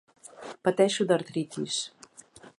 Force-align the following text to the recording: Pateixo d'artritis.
Pateixo 0.67 1.07
d'artritis. 1.11 1.79